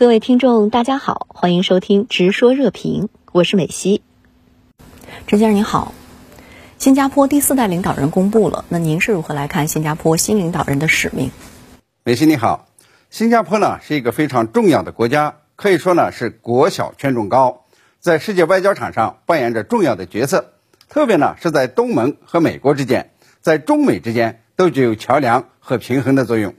[0.00, 4.00] 各位听众，大家好，欢迎收听《直说热评》，我是美西。
[5.26, 5.92] 陈先生您好，
[6.78, 11.30] 新加坡第四代领导人公布了，那您是如何来看新加坡新领导人的使命？
[12.02, 12.66] 美西你好，
[13.10, 17.66] 新加坡呢是一个非常重要的国家，可以说呢是国小权重高，
[17.98, 20.54] 在世界外交场上扮演着重要的角色，
[20.88, 23.10] 特别呢是在东盟和美国之间，
[23.42, 26.54] 在中美之间都具有桥梁和平衡的作用。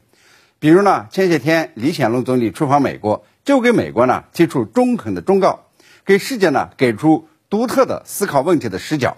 [0.59, 5.65] 比如呢，前些天李显龙总理出访美国，就给美国呢提出中肯的忠告，
[6.05, 9.17] 给世界呢给出独特的思考问题的视角。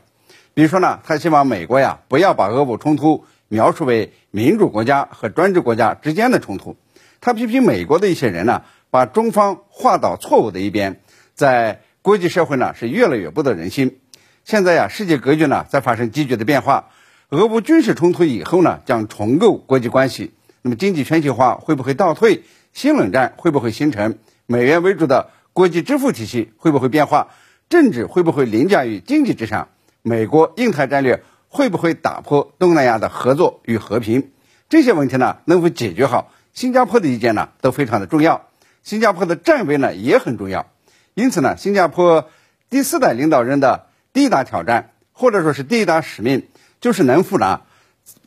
[0.53, 6.77] 比如说呢，他希望美国呀不要把俄乌冲突描述为民主国家和专制国家之间的冲突。
[7.21, 11.02] 他批评美国的一些人呢，把中方划到错误的一边，
[11.33, 13.99] 在国际社会呢是越来越不得人心。
[14.45, 16.89] 现在呀，世界格局呢在发生急剧的变化，
[17.30, 20.33] 俄乌军事冲突以后呢将重构国际关系。
[20.61, 22.44] 那么经济全球化会不会倒退？
[22.73, 24.17] 新冷战会不会形成？
[24.45, 27.29] 美元为主的国际支付体系会不会变化？
[27.69, 29.69] 政治会不会凌驾于经济之上？
[30.02, 34.31] 美国印太战略会不会打破东南亚的合作与和平？
[34.69, 36.31] 这些问题呢，能否解决好？
[36.53, 38.47] 新加坡的意见呢，都非常的重要。
[38.81, 40.65] 新加坡的站位呢，也很重要。
[41.13, 42.27] 因此呢，新加坡
[42.69, 46.47] 第四代领导人的第一大挑战，或者说是第一大使命，
[46.81, 47.61] 就是能否呢，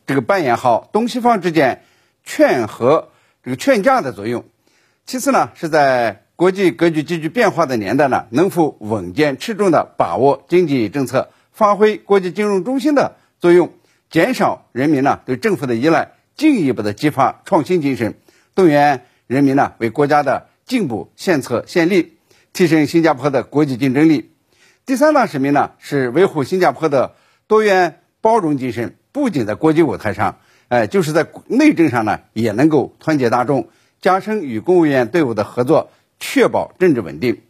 [0.05, 1.83] 这个扮演好东西方之间。
[2.23, 3.09] 劝和
[3.47, 4.43] 这个劝架的作用，
[5.05, 13.71] 其次呢，是在国际格局急剧变化的年代呢，能否稳健持重的把握经济政策，发挥国际金融中心的作用，
[14.09, 18.15] 减少人民呢对政府的依赖，进一步的激发创新精神，
[18.53, 22.17] 动员人民呢为国家的进步献策献力，
[22.51, 24.33] 提升新加坡的国际竞争力。
[24.85, 27.15] 第三大使命呢，是维护新加坡的
[27.47, 30.39] 多元包容精神，不仅在国际舞台上。
[30.69, 33.69] 哎，就是在内政上呢，也能够团结大众，
[34.01, 37.41] 加深与公务员队伍的合作，确保政治稳定。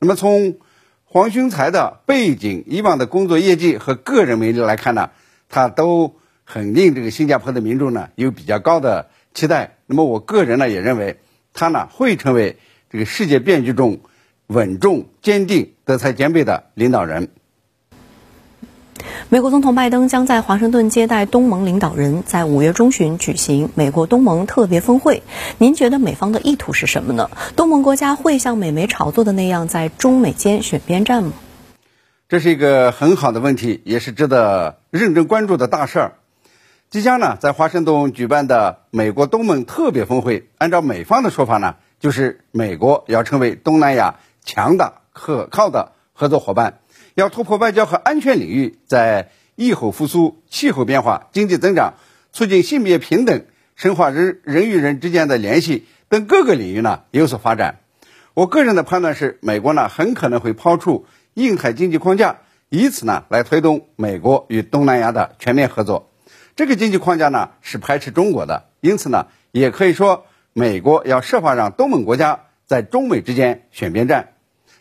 [0.00, 0.56] 那么从
[1.04, 5.10] 黄循才的背景、以往的工作业绩和个人魅力来看呢，
[5.48, 9.76] 他都很令这个新加坡的民众呢有比较高的期待。
[9.86, 11.20] 那么我个人呢也认为，
[11.52, 12.56] 他呢会成为
[12.90, 14.00] 这个世界变局中
[14.48, 17.28] 稳重、坚定、德才兼备的领导人。
[19.28, 25.22] 美国总统拜登将在华盛顿接待东盟领导人，在五月中旬举行美国东盟特别峰会。
[25.58, 27.30] 您觉得美方的意图是什么呢？
[27.56, 31.32] 东盟国家会像美媒炒作的那样，在中美间选边站吗？
[32.28, 36.12] 这是一个很好的问题，也是值得认真关注的大事儿。
[36.90, 46.78] 即将呢，在华盛顿举办的美国东盟特别峰会，按照美方的说法呢，就是美国要成为东南亚强大可靠的合作伙伴。
[47.14, 51.94] 要突破外交和安全领域，在疫后复苏、气候变化、经济增长、
[52.32, 53.44] 促进性别平等、
[53.76, 57.80] 深化人人与人之间的联系等各个领域呢有所发展。
[58.34, 62.38] 我个人的判断是，美国呢很可能会抛出印太经济框架，
[62.68, 66.10] 以此呢来推动美国与东南亚的全面合作。
[66.56, 74.33] 这个经济框架呢是排斥中国的，因此呢也可以说，美国要设法让东盟国家在中美之间选边站。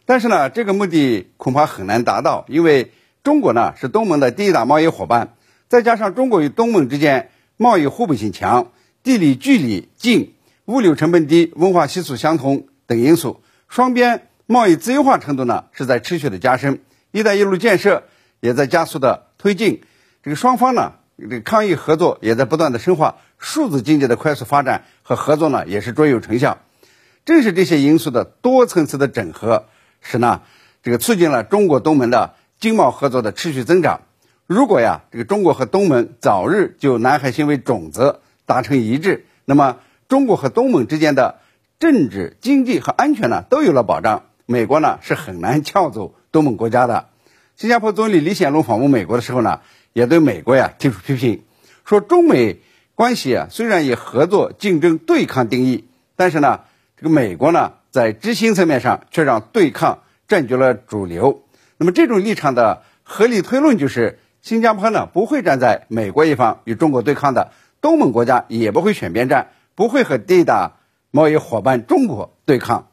[0.06, 2.92] 但是呢，这个目的恐怕很难达到，因为
[3.24, 5.36] 中国呢是东盟的第一大贸易伙伴，
[5.70, 8.72] 再加上中国与东盟之间贸易互补性强、
[9.02, 10.34] 地理距离近、
[10.66, 16.82] 物流成本低、文化习俗相同等因素，双边贸易自由化程度呢是在持续的加深
[17.12, 18.04] ，“一带一路”建设
[18.42, 19.84] 也在加速的推进，
[20.22, 26.58] 这个双方呢这个抗疫合作也在不断的深化，数字经济的快速发展和合作呢也是卓有成效，
[27.24, 29.68] 正是这些因素的多层次的整合。
[30.04, 30.42] 是呢，
[30.84, 34.02] 这个促进了中国东盟的经贸合作的持续增长。
[34.46, 39.78] 如果呀，这个中国和东盟早日就南海行为准则达成一致，那么
[40.10, 41.40] 中国和东盟之间的
[41.80, 44.24] 政治、经济和安全呢都有了保障。
[44.46, 47.08] 美国呢是很难撬走东盟国家的。
[47.56, 49.62] 新加坡总理李显龙访问美国的时候呢，
[49.94, 51.44] 也对美国呀提出批评，
[51.86, 52.60] 说中美
[52.96, 55.86] 关系啊虽然以合作、竞争、对抗定义，
[56.18, 56.62] 但是呢，
[57.04, 57.74] 这个美国呢。
[57.92, 61.44] 在执行层面上，却让对抗占据了主流。
[61.78, 67.52] 那么，这种立场的合理推论就是：新加坡呢不会站在美国一方与中国对抗的，
[67.82, 70.78] 东盟国家也不会选边站，不会和第一大
[71.12, 72.88] 贸易伙伴中国对抗。